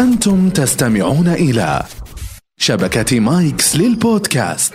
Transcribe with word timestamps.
أنتم 0.00 0.50
تستمعون 0.50 1.28
إلى 1.28 1.82
شبكة 2.58 3.20
مايكس 3.20 3.76
للبودكاست. 3.76 4.74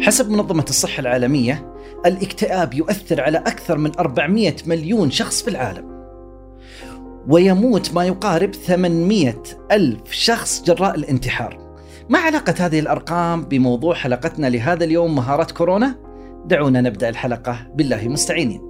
حسب 0.00 0.30
منظمة 0.30 0.64
الصحة 0.68 1.00
العالمية 1.00 1.74
الاكتئاب 2.06 2.74
يؤثر 2.74 3.20
على 3.20 3.38
أكثر 3.38 3.78
من 3.78 3.98
400 3.98 4.56
مليون 4.66 5.10
شخص 5.10 5.42
في 5.42 5.50
العالم. 5.50 6.04
ويموت 7.28 7.94
ما 7.94 8.04
يقارب 8.04 8.54
800 8.54 9.42
ألف 9.72 10.12
شخص 10.12 10.62
جراء 10.62 10.94
الانتحار. 10.94 11.76
ما 12.08 12.18
علاقة 12.18 12.54
هذه 12.58 12.80
الأرقام 12.80 13.44
بموضوع 13.44 13.94
حلقتنا 13.94 14.46
لهذا 14.46 14.84
اليوم 14.84 15.14
مهارات 15.14 15.50
كورونا؟ 15.50 16.11
دعونا 16.46 16.80
نبدأ 16.80 17.08
الحلقة 17.08 17.66
بالله 17.74 18.08
مستعينين. 18.08 18.60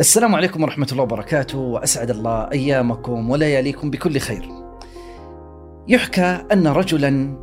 السلام 0.00 0.34
عليكم 0.34 0.62
ورحمة 0.62 0.88
الله 0.92 1.02
وبركاته 1.02 1.58
وأسعد 1.58 2.10
الله 2.10 2.50
أيامكم 2.52 3.30
ولياليكم 3.30 3.90
بكل 3.90 4.18
خير. 4.18 4.48
يحكى 5.88 6.44
أن 6.52 6.66
رجلا 6.66 7.36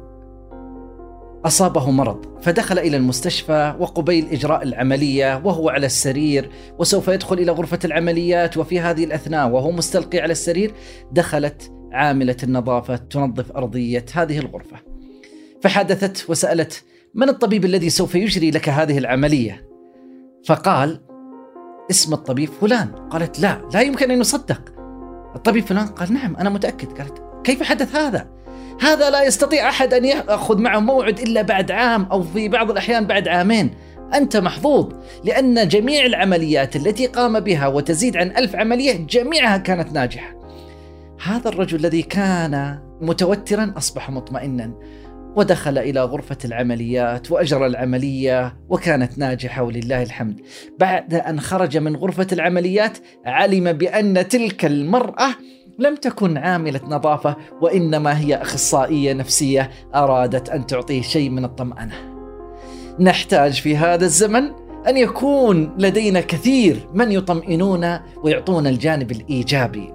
أصابه 1.46 1.92
مرض 1.92 2.40
فدخل 2.42 2.80
إلى 2.80 2.98
المستشفى 2.98 3.76
وقبيل 3.80 4.28
إجراء 4.32 4.64
العملية 4.64 5.42
وهو 5.46 5.70
على 5.70 5.86
السرير 5.86 6.50
وسوف 6.80 7.08
يدخل 7.08 7.40
إلى 7.40 7.52
غرفة 7.52 7.80
العمليات 7.86 8.58
وفي 8.58 8.80
هذه 8.80 9.04
الأثناء 9.04 9.50
وهو 9.50 9.72
مستلقي 9.72 10.20
على 10.20 10.32
السرير 10.32 10.74
دخلت 11.12 11.72
عاملة 11.92 12.38
النظافة 12.44 12.96
تنظف 12.96 13.52
أرضية 13.52 14.06
هذه 14.14 14.40
الغرفة. 14.40 14.93
فحدثت 15.64 16.30
وسألت 16.30 16.84
من 17.14 17.30
الطبيب 17.30 17.66
الذي 17.66 17.90
سوف 17.90 18.16
يجري 18.16 18.52
لك 18.52 18.70
هذه 18.70 18.98
العملية؟ 18.98 19.70
فقال 20.46 21.02
اسم 21.92 22.14
الطبيب 22.14 22.50
فلان. 22.62 22.88
قالت 22.88 23.40
لا 23.40 23.62
لا 23.74 23.82
يمكن 23.82 24.12
أن 24.12 24.20
يصدق. 24.20 24.62
الطبيب 25.36 25.66
فلان 25.66 25.88
قال 25.88 26.14
نعم 26.14 26.36
أنا 26.36 26.50
متأكد. 26.50 26.88
قالت 26.98 27.24
كيف 27.44 27.64
حدث 27.64 27.96
هذا؟ 27.96 28.28
هذا 28.82 29.10
لا 29.10 29.24
يستطيع 29.24 29.70
أحد 29.70 29.94
أن 29.94 30.06
يأخذ 30.06 30.62
معه 30.62 30.80
موعد 30.80 31.20
إلا 31.20 31.42
بعد 31.42 31.72
عام 31.72 32.04
أو 32.04 32.24
في 32.24 32.48
بعض 32.50 32.72
الأحيان 32.72 33.08
بعد 33.08 33.28
عامين. 33.28 33.76
أنت 34.14 34.38
محظوظ 34.38 34.94
لأن 35.24 35.68
جميع 35.68 36.06
العمليات 36.06 36.76
التي 36.76 37.08
قام 37.08 37.40
بها 37.40 37.68
وتزيد 37.68 38.18
عن 38.18 38.28
ألف 38.38 38.56
عملية 38.56 38.94
جميعها 38.94 39.58
كانت 39.58 39.94
ناجحة. 39.94 40.36
هذا 41.26 41.50
الرجل 41.50 41.80
الذي 41.80 42.02
كان 42.02 42.80
متوترا 43.02 43.74
أصبح 43.78 44.10
مطمئنا. 44.10 44.74
ودخل 45.36 45.78
إلى 45.78 46.04
غرفة 46.04 46.38
العمليات 46.46 47.32
وأجرى 47.32 47.66
العملية 47.66 48.58
وكانت 48.70 49.18
ناجحة 49.18 49.64
ولله 49.64 50.04
الحمد. 50.04 50.42
بعد 50.80 51.14
أن 51.14 51.40
خرج 51.40 51.78
من 51.78 51.96
غرفة 51.96 52.28
العمليات 52.32 52.98
علم 53.26 53.72
بأن 53.72 54.28
تلك 54.28 54.66
المرأة 54.66 55.30
لم 55.80 55.96
تكن 55.96 56.38
عاملة 56.38 56.82
نظافة 56.88 57.36
وإنما 57.62 58.20
هي 58.20 58.36
أخصائية 58.36 59.14
نفسية 59.14 59.70
أرادت 59.96 60.50
أن 60.50 60.68
تعطيه 60.68 61.02
شيء 61.02 61.30
من 61.30 61.46
الطمأنة. 61.46 61.96
نحتاج 63.00 63.62
في 63.62 63.78
هذا 63.78 64.06
الزمن 64.06 64.52
أن 64.88 64.98
يكون 64.98 65.76
لدينا 65.78 66.22
كثير 66.22 66.90
من 66.94 67.12
يطمئنون 67.12 68.00
ويعطون 68.24 68.68
الجانب 68.68 69.12
الإيجابي. 69.12 69.94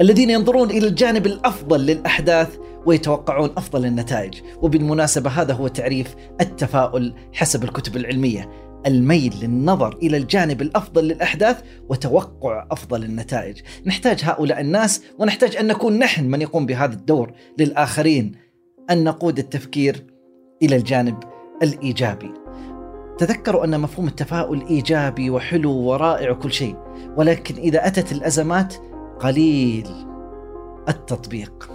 الذين 0.00 0.30
ينظرون 0.30 0.70
إلى 0.70 0.86
الجانب 0.88 1.26
الأفضل 1.26 1.86
للأحداث 1.86 2.56
ويتوقعون 2.86 3.50
أفضل 3.56 3.86
النتائج، 3.86 4.34
وبالمناسبة 4.62 5.30
هذا 5.30 5.54
هو 5.54 5.68
تعريف 5.68 6.14
التفاؤل 6.40 7.14
حسب 7.32 7.64
الكتب 7.64 7.96
العلمية. 7.96 8.50
الميل 8.86 9.34
للنظر 9.42 9.96
إلى 9.96 10.16
الجانب 10.16 10.62
الأفضل 10.62 11.04
للأحداث 11.04 11.62
وتوقع 11.88 12.66
أفضل 12.70 13.04
النتائج، 13.04 13.60
نحتاج 13.86 14.20
هؤلاء 14.24 14.60
الناس 14.60 15.02
ونحتاج 15.18 15.56
أن 15.56 15.66
نكون 15.66 15.98
نحن 15.98 16.24
من 16.24 16.42
يقوم 16.42 16.66
بهذا 16.66 16.94
الدور 16.94 17.32
للآخرين 17.58 18.32
أن 18.90 19.04
نقود 19.04 19.38
التفكير 19.38 20.06
إلى 20.62 20.76
الجانب 20.76 21.16
الإيجابي. 21.62 22.30
تذكروا 23.18 23.64
أن 23.64 23.80
مفهوم 23.80 24.06
التفاؤل 24.06 24.66
إيجابي 24.66 25.30
وحلو 25.30 25.72
ورائع 25.72 26.30
وكل 26.30 26.52
شيء، 26.52 26.76
ولكن 27.16 27.54
إذا 27.54 27.86
أتت 27.86 28.12
الأزمات 28.12 28.74
قليل 29.20 29.88
التطبيق. 30.88 31.70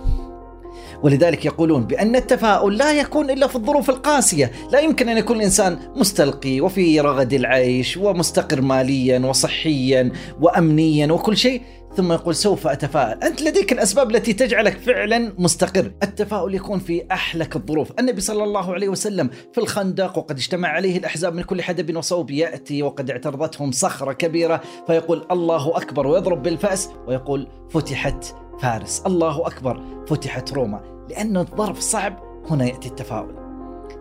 ولذلك 1.03 1.45
يقولون 1.45 1.84
بأن 1.84 2.16
التفاؤل 2.16 2.78
لا 2.78 2.91
يكون 2.91 3.29
إلا 3.29 3.47
في 3.47 3.56
الظروف 3.56 3.89
القاسية. 3.89 4.51
لا 4.72 4.79
يمكن 4.79 5.09
أن 5.09 5.17
يكون 5.17 5.38
الإنسان 5.38 5.78
مستلقي 5.95 6.62
وفي 6.62 7.00
رغد 7.00 7.34
العيش 7.34 7.97
ومستقر 7.97 8.62
ماليا 8.62 9.19
وصحيا 9.19 10.12
وأمنيا 10.41 11.12
وكل 11.12 11.38
شيء 11.38 11.62
ثم 11.95 12.12
يقول 12.12 12.35
سوف 12.35 12.67
أتفائل 12.67 13.23
أنت 13.23 13.41
لديك 13.41 13.72
الأسباب 13.72 14.16
التي 14.16 14.34
تجعلك 14.34 14.78
فعلا 14.78 15.34
مستقر. 15.38 15.91
التفاؤل 16.03 16.56
يكون 16.56 16.79
في 16.79 17.03
أحلك 17.12 17.56
الظروف. 17.56 17.91
النبي 18.00 18.22
صلى 18.22 18.44
الله 18.44 18.73
عليه 18.73 18.89
وسلم 18.89 19.29
في 19.53 19.57
الخندق 19.57 20.18
وقد 20.18 20.38
اجتمع 20.38 20.68
عليه 20.68 20.97
الأحزاب 20.97 21.35
من 21.35 21.44
كل 21.44 21.62
حدب 21.62 21.97
وصوب 21.97 22.31
يأتي 22.31 22.83
وقد 22.83 23.12
اعترضتهم 23.12 23.72
صخرة 23.72 24.13
كبيرة 24.13 24.62
فيقول 24.88 25.25
الله 25.31 25.78
أكبر 25.78 26.07
ويضرب 26.07 26.44
بالفأس 26.44 26.89
ويقول 27.07 27.47
فتحت 27.69 28.25
فارس. 28.59 29.03
الله 29.06 29.47
أكبر 29.47 29.84
فتحت 30.07 30.53
روما. 30.53 31.06
لأن 31.09 31.38
الظرف 31.38 31.79
صعب 31.79 32.19
هنا 32.50 32.66
يأتي 32.66 32.89
التفاؤل. 32.89 33.35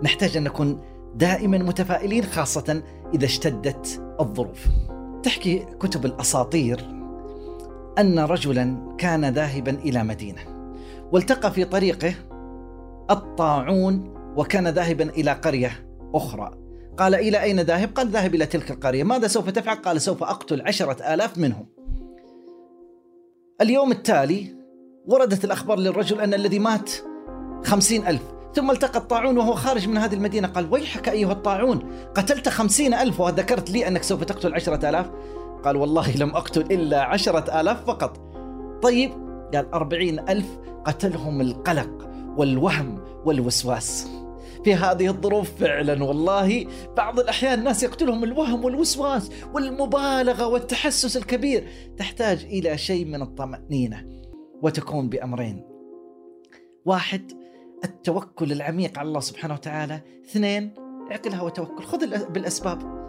نحتاج 0.02 0.36
أن 0.36 0.44
نكون 0.44 0.80
دائما 1.14 1.58
متفائلين 1.58 2.24
خاصة 2.24 2.82
إذا 3.14 3.24
اشتدت 3.24 4.02
الظروف. 4.20 4.66
تحكي 5.22 5.58
كتب 5.58 6.04
الأساطير 6.04 6.80
أن 7.98 8.18
رجلا 8.18 8.94
كان 8.98 9.24
ذاهبا 9.24 9.70
إلى 9.70 10.04
مدينة 10.04 10.40
والتقى 11.12 11.50
في 11.50 11.64
طريقه 11.64 12.14
الطاعون 13.10 14.14
وكان 14.36 14.68
ذاهبا 14.68 15.10
إلى 15.10 15.32
قرية 15.32 15.70
أخرى. 16.14 16.50
قال 16.96 17.14
إلى 17.14 17.42
أين 17.42 17.60
ذاهب؟ 17.60 17.90
قال 17.94 18.08
ذاهب 18.08 18.34
إلى 18.34 18.46
تلك 18.46 18.70
القرية. 18.70 19.04
ماذا 19.04 19.26
سوف 19.26 19.50
تفعل؟ 19.50 19.76
قال 19.76 20.00
سوف 20.00 20.22
أقتل 20.22 20.62
عشرة 20.62 21.14
آلاف 21.14 21.38
منهم. 21.38 21.66
اليوم 23.60 23.92
التالي 23.92 24.56
وردت 25.06 25.44
الأخبار 25.44 25.78
للرجل 25.78 26.20
أن 26.20 26.34
الذي 26.34 26.58
مات 26.58 26.90
خمسين 27.64 28.06
ألف 28.06 28.22
ثم 28.54 28.70
التقى 28.70 28.98
الطاعون 28.98 29.38
وهو 29.38 29.54
خارج 29.54 29.88
من 29.88 29.98
هذه 29.98 30.14
المدينة. 30.14 30.48
قال 30.48 30.72
ويحك 30.72 31.08
أيها 31.08 31.32
الطاعون 31.32 31.78
قتلت 32.14 32.48
خمسين 32.48 32.94
ألف 32.94 33.20
وذكرت 33.20 33.70
لي 33.70 33.88
أنك 33.88 34.02
سوف 34.02 34.24
تقتل 34.24 34.54
عشرة 34.54 34.88
آلاف. 34.88 35.10
قال 35.64 35.76
والله 35.76 36.16
لم 36.16 36.30
أقتل 36.30 36.60
إلا 36.60 37.02
عشرة 37.02 37.60
آلاف 37.60 37.84
فقط. 37.86 38.20
طيب 38.82 39.10
قال 39.54 39.74
أربعين 39.74 40.18
ألف 40.18 40.46
قتلهم 40.84 41.40
القلق 41.40 42.10
والوهم 42.36 43.04
والوسواس. 43.24 44.08
في 44.64 44.74
هذه 44.74 45.08
الظروف 45.08 45.50
فعلا. 45.60 46.04
والله 46.04 46.66
بعض 46.96 47.20
الأحيان 47.20 47.58
الناس 47.58 47.82
يقتلهم 47.82 48.24
الوهم 48.24 48.64
والوسواس 48.64 49.30
والمبالغة 49.54 50.46
والتحسس 50.46 51.16
الكبير. 51.16 51.68
تحتاج 51.98 52.44
إلى 52.44 52.78
شيء 52.78 53.04
من 53.04 53.22
الطمأنينة 53.22 54.06
وتكون 54.62 55.08
بأمرين. 55.08 55.64
واحد 56.84 57.32
التوكل 57.84 58.52
العميق 58.52 58.98
على 58.98 59.08
الله 59.08 59.20
سبحانه 59.20 59.54
وتعالى. 59.54 60.00
اثنين 60.24 60.74
اعقلها 61.10 61.42
وتوكل. 61.42 61.82
خذ 61.82 62.28
بالأسباب. 62.30 63.00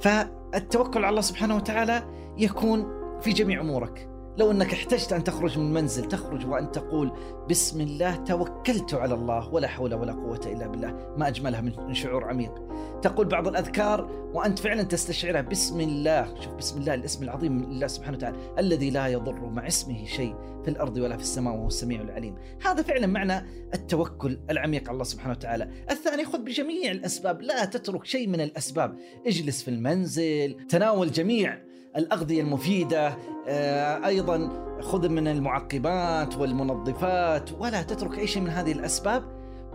فالتوكل 0.00 0.98
على 0.98 1.10
الله 1.10 1.20
سبحانه 1.20 1.56
وتعالى 1.56 2.02
يكون 2.38 2.86
في 3.20 3.30
جميع 3.30 3.60
أمورك. 3.60 4.17
لو 4.38 4.50
انك 4.50 4.72
احتجت 4.72 5.12
ان 5.12 5.24
تخرج 5.24 5.58
من 5.58 5.66
المنزل 5.66 6.04
تخرج 6.04 6.46
وان 6.46 6.72
تقول 6.72 7.12
بسم 7.50 7.80
الله 7.80 8.16
توكلت 8.16 8.94
على 8.94 9.14
الله 9.14 9.54
ولا 9.54 9.68
حول 9.68 9.94
ولا 9.94 10.12
قوة 10.12 10.40
إلا 10.46 10.66
بالله. 10.66 11.14
ما 11.16 11.28
أجملها 11.28 11.60
من 11.60 11.94
شعور 11.94 12.24
عميق. 12.24 12.54
تقول 13.02 13.28
بعض 13.28 13.48
الأذكار 13.48 14.30
وأنت 14.34 14.58
فعلا 14.58 14.82
تستشعرها. 14.82 15.40
بسم 15.40 15.80
الله. 15.80 16.34
شوف 16.40 16.54
بسم 16.54 16.80
الله 16.80 16.94
الاسم 16.94 17.22
العظيم 17.22 17.64
لله 17.64 17.86
سبحانه 17.86 18.16
وتعالى. 18.16 18.36
الذي 18.58 18.90
لا 18.90 19.06
يضر 19.06 19.48
مع 19.50 19.66
اسمه 19.66 20.04
شيء 20.04 20.34
في 20.64 20.70
الأرض 20.70 20.96
ولا 20.96 21.16
في 21.16 21.22
السماء 21.22 21.54
وهو 21.54 21.66
السميع 21.66 22.00
العليم. 22.00 22.34
هذا 22.62 22.82
فعلا 22.82 23.06
معنى 23.06 23.46
التوكل 23.74 24.38
العميق 24.50 24.82
على 24.82 24.92
الله 24.92 25.04
سبحانه 25.04 25.32
وتعالى. 25.32 25.70
الثاني 25.90 26.24
خذ 26.24 26.38
بجميع 26.38 26.90
الأسباب. 26.90 27.42
لا 27.42 27.64
تترك 27.64 28.04
شيء 28.04 28.28
من 28.28 28.40
الأسباب. 28.40 28.96
اجلس 29.26 29.62
في 29.62 29.68
المنزل 29.68 30.56
تناول 30.68 31.10
جميع 31.10 31.67
الأغذية 31.96 32.40
المفيدة 32.40 33.16
آه، 33.48 34.06
أيضا 34.06 34.68
خذ 34.80 35.08
من 35.08 35.28
المعقبات 35.28 36.36
والمنظفات 36.36 37.50
ولا 37.60 37.82
تترك 37.82 38.18
أي 38.18 38.26
شيء 38.26 38.42
من 38.42 38.50
هذه 38.50 38.72
الأسباب 38.72 39.22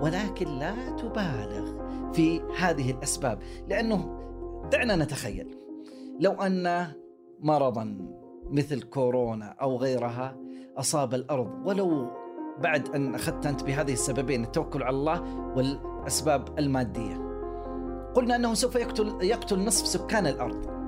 ولكن 0.01 0.60
لا 0.60 0.89
تبالغ 0.89 1.83
في 2.13 2.42
هذه 2.57 2.92
الأسباب 2.92 3.39
لأنه 3.68 4.19
دعنا 4.71 4.95
نتخيل. 4.95 5.57
لو 6.19 6.31
أن 6.31 6.88
مرضا 7.39 7.98
مثل 8.50 8.81
كورونا 8.81 9.56
أو 9.62 9.77
غيرها 9.77 10.38
أصاب 10.77 11.13
الأرض 11.13 11.51
ولو 11.66 12.07
بعد 12.59 12.89
أن 12.95 13.16
أخذت 13.16 13.45
أنت 13.45 13.63
بهذه 13.63 13.94
السببين 13.94 14.44
التوكل 14.44 14.83
على 14.83 14.95
الله 14.95 15.24
الاسباب 15.59 16.59
المادية 16.59 17.24
قلنا 18.16 18.36
أنه 18.36 18.54
سوف 18.54 18.75
يقتل 18.75 19.18
يقتل 19.21 19.59
نصف 19.59 19.88
سكان 19.88 20.27
الأرض. 20.27 20.82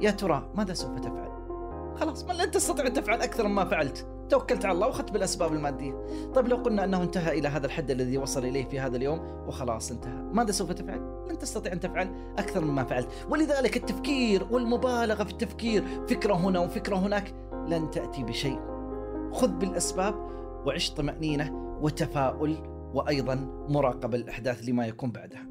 يا 0.00 0.10
ترى 0.10 0.52
ماذا 0.54 0.74
سوف 0.74 0.98
تفعل؟ 0.98 1.30
خلاص 1.96 2.24
ما 2.24 2.32
لن 2.32 2.50
تستطيع 2.50 2.86
أن 2.86 2.92
تفعل 2.92 3.22
أكثر 3.22 3.48
مما 3.48 3.64
فعلت. 3.64 4.06
توكلت 4.28 4.64
على 4.64 4.74
الله 4.74 4.86
وأخذت 4.86 5.12
بالأسباب 5.12 5.52
المادية. 5.52 6.04
طيب 6.34 6.48
لو 6.48 6.56
قلنا 6.56 6.84
أنه 6.84 7.02
انتهى 7.02 7.38
إلى 7.38 7.48
هذا 7.48 7.66
الحد 7.66 7.90
الذي 7.90 8.18
وصل 8.18 8.44
إليه 8.44 8.64
في 8.64 8.80
هذا 8.80 8.96
اليوم 8.96 9.20
وخلاص 9.48 9.90
انتهى. 9.90 10.22
ماذا 10.32 10.52
سوف 10.52 10.72
تفعل؟ 10.72 11.26
لن 11.30 11.38
تستطيع 11.38 11.72
أن 11.72 11.80
تفعل 11.80 12.34
أكثر 12.38 12.64
مما 12.64 12.84
فعلت. 12.84 13.08
ولذلك 13.30 13.76
التفكير 13.76 14.46
والمبالغة 14.50 15.24
في 15.24 15.32
التفكير 15.32 15.84
فكرة 16.08 16.34
هنا 16.34 16.58
وفكرة 16.58 16.96
هناك 16.96 17.34
لن 17.68 17.90
تأتي 17.90 18.22
بشيء. 18.22 18.60
خذ 19.32 19.48
بالأسباب 19.48 20.14
وعش 20.66 20.90
طمأنينة 20.90 21.78
وتفاؤل 21.82 22.56
وأيضا 22.94 23.34
مراقبه 23.68 24.16
الأحداث 24.16 24.68
لما 24.68 24.86
يكون 24.86 25.10
بعدها. 25.10 25.46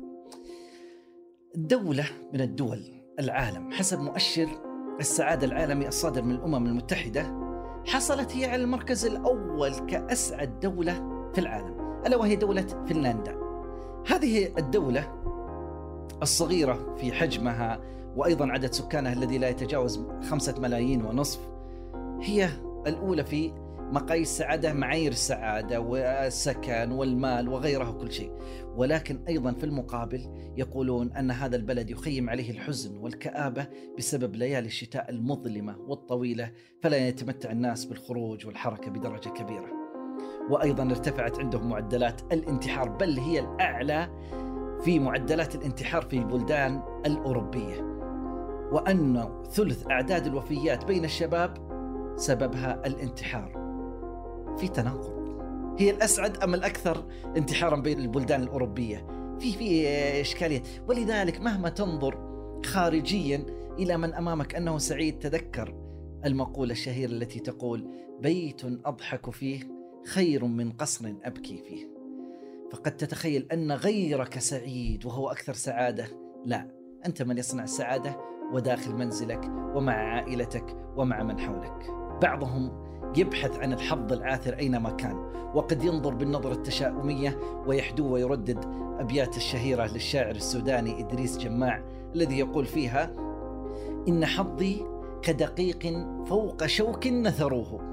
دولة 1.56 2.06
من 2.34 2.42
الدول 2.42 2.99
العالم 3.20 3.72
حسب 3.72 4.00
مؤشر 4.00 4.48
السعادة 5.00 5.48
العالمي 5.48 5.88
الصادر 5.88 6.22
من 6.22 6.36
الأمم 6.36 6.66
المتحدة 6.66 7.40
حصلت 7.86 8.36
هي 8.36 8.46
على 8.46 8.64
المركز 8.64 9.06
الأول 9.06 9.74
كأسعد 9.74 10.60
دولة 10.60 10.94
في 11.34 11.42
العالم 11.42 12.02
ألا 12.06 12.18
وهي 12.18 12.36
دولة 12.36 12.62
فنلندا. 12.62 13.38
هذه 14.08 14.50
الدولة 14.58 15.14
الصغيرة 16.22 16.96
في 16.96 17.12
حجمها 17.12 17.80
وأيضا 18.16 18.52
عدد 18.52 18.74
سكانها 18.74 19.14
الذي 19.14 19.38
لا 19.38 19.50
يتجاوز 19.50 20.00
خمسة 20.30 20.56
ملايين 20.60 21.06
ونصف 21.06 21.40
هي 22.22 22.50
الأولى 22.88 23.24
في 23.24 23.52
مقاييس 23.92 24.30
السعادة 24.30 24.74
معايير 24.74 25.12
السعادة 25.12 25.82
والسكن 25.82 26.92
والمال 26.92 27.50
وغيرها 27.50 27.92
كل 27.92 28.12
شيء. 28.12 28.32
ولكن 28.76 29.20
أيضا 29.28 29.52
في 29.54 29.64
المقابل 29.64 30.54
يقولون 30.58 31.12
أن 31.12 31.32
هذا 31.32 31.56
البلد 31.56 31.90
يخيم 31.90 32.30
عليه 32.30 32.52
الحزن 32.52 32.98
والكآبة 32.98 33.68
بسبب 33.98 34.36
ليالي 34.36 34.68
الشتاء 34.68 35.10
المظلمة 35.10 35.78
والطويلة 35.78 36.52
فلا 36.82 37.08
يتمتع 37.08 37.52
الناس 37.52 37.86
بالخروج 37.86 38.48
والحركة 38.48 38.92
بدرجة 38.92 39.30
كبيرة. 39.30 39.70
وأيضا 40.50 40.84
ارتفعت 40.84 41.40
عندهم 41.40 41.70
معدلات 41.70 42.22
الانتحار 42.34 42.90
بل 42.90 43.20
هي 43.20 43.40
الأعلى 43.40 44.10
في 44.84 45.00
معدلات 45.00 45.56
الانتحار 45.56 46.02
في 46.02 46.18
البلدان 46.18 46.84
الأوروبية. 47.06 47.82
وأن 48.72 49.30
ثلث 49.52 49.88
أعداد 49.92 50.28
الوفيات 50.28 50.86
بين 50.86 51.06
الشباب 51.06 51.70
سببها 52.16 52.82
الانتحار. 52.86 53.59
في 54.60 54.68
تناقض. 54.68 55.20
هي 55.78 55.90
الأسعد 55.90 56.38
أم 56.38 56.54
الأكثر 56.54 57.06
انتحارا 57.38 57.76
بين 57.76 58.00
البلدان 58.00 58.44
الأوروبية؟ 58.44 59.08
في 59.40 59.54
في 59.54 59.88
إشكالية. 60.22 60.62
ولذلك 60.88 61.42
مهما 61.42 61.70
تنظر 61.70 62.30
خارجيا 62.66 63.46
إلى 63.80 63.98
من 63.98 64.14
أمامك 64.14 64.56
أنه 64.56 64.78
سعيد 64.78 65.20
تذكر 65.20 65.76
المقولة 66.26 66.72
الشهيرة 66.72 67.12
التي 67.12 67.40
تقول 67.40 67.90
بيت 68.22 68.62
أضحك 68.66 69.30
فيه 69.30 69.60
خير 70.06 70.46
من 70.46 70.72
قصر 70.72 71.14
أبكي 71.24 71.58
فيه. 71.58 71.90
فقد 72.72 72.98
تتخيل 72.98 73.48
أن 73.52 73.72
غيرك 73.72 74.40
سعيد 74.40 75.06
وهو 75.06 75.32
أكثر 75.32 75.54
سعادة. 75.54 76.06
لا 76.46 76.72
أنت 77.06 77.22
من 77.22 77.38
يصنع 77.38 77.64
السعادة 77.64 78.18
وداخل 78.54 78.96
منزلك 78.96 79.42
ومع 79.76 79.94
عائلتك 79.94 80.78
ومع 80.98 81.24
من 81.24 81.40
حولك. 81.40 81.92
بعضهم 82.22 82.90
يبحث 83.18 83.60
عن 83.60 83.74
الحظ 83.74 84.14
العاثر 84.14 84.60
أينما 84.60 84.90
كان 84.90 85.16
وقد 85.56 85.84
ينظر 85.84 86.14
بالنظرة 86.14 86.54
التشاؤمية 86.54 87.40
ويحدو 87.68 88.14
ويردد 88.14 88.66
أبيات 89.00 89.38
الشهيرة 89.38 89.86
للشاعر 89.86 90.36
السوداني 90.36 91.00
إدريس 91.00 91.38
جماع 91.38 91.84
الذي 92.16 92.40
يقول 92.40 92.66
فيها 92.66 93.16
إن 94.08 94.26
حظي 94.26 94.86
كدقيق 95.22 96.08
فوق 96.26 96.66
شوك 96.66 97.08
نثروه 97.08 97.90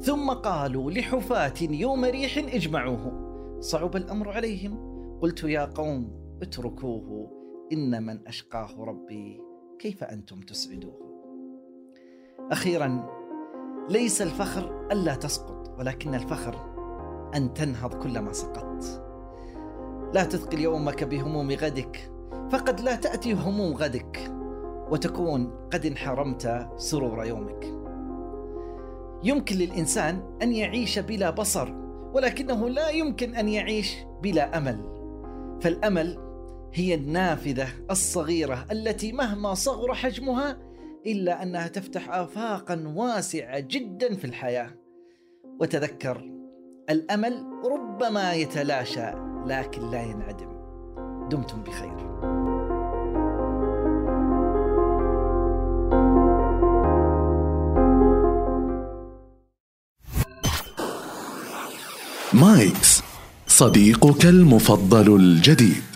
ثم 0.00 0.30
قالوا 0.30 0.90
لحفاة 0.90 1.54
يوم 1.60 2.04
ريح 2.04 2.38
اجمعوه 2.38 3.28
صعب 3.60 3.96
الأمر 3.96 4.30
عليهم 4.30 4.78
قلت 5.20 5.44
يا 5.44 5.64
قوم 5.64 6.10
اتركوه 6.42 7.30
إن 7.72 8.02
من 8.06 8.26
أشقاه 8.26 8.84
ربي 8.84 9.40
كيف 9.78 10.04
أنتم 10.04 10.40
تسعدوه. 10.40 11.08
أخيرا 12.50 13.17
ليس 13.88 14.22
الفخر 14.22 14.88
ألا 14.92 15.14
تسقط 15.14 15.74
ولكن 15.78 16.14
الفخر 16.14 16.56
أن 17.34 17.54
تنهض 17.54 17.94
كلما 17.94 18.32
سقطت. 18.32 19.02
لا 20.14 20.24
تثقل 20.24 20.58
يومك 20.58 21.04
بهموم 21.04 21.50
غدك 21.50 22.10
فقد 22.50 22.80
لا 22.80 22.94
تأتي 22.96 23.32
هموم 23.32 23.76
غدك 23.76 24.32
وتكون 24.90 25.68
قد 25.72 25.86
انحرمت 25.86 26.68
سرور 26.76 27.24
يومك. 27.24 27.74
يمكن 29.22 29.56
للإنسان 29.56 30.22
أن 30.42 30.52
يعيش 30.52 30.98
بلا 30.98 31.30
بصر 31.30 31.72
ولكنه 32.14 32.68
لا 32.68 32.88
يمكن 32.88 33.34
أن 33.34 33.48
يعيش 33.48 33.96
بلا 34.22 34.58
أمل. 34.58 34.78
فالأمل 35.60 36.18
هي 36.74 36.94
النافذة 36.94 37.68
الصغيرة 37.90 38.66
التي 38.72 39.12
مهما 39.12 39.54
صغر 39.54 39.94
حجمها 39.94 40.67
إلا 41.08 41.42
أنها 41.42 41.68
تفتح 41.68 42.10
افاقا 42.10 42.92
واسعة 42.96 43.60
جدا 43.60 44.14
في 44.14 44.24
الحياة. 44.24 44.70
وتذكر 45.60 46.30
الأمل 46.90 47.46
ربما 47.64 48.32
يتلاشى 48.34 49.10
لكن 49.46 49.90
لا 49.90 50.02
ينعدم. 50.02 50.58
دمتم 51.28 51.62
بخير. 51.62 52.08
مايكس 62.32 63.02
صديقك 63.46 64.26
المفضل 64.26 65.16
الجديد. 65.16 65.87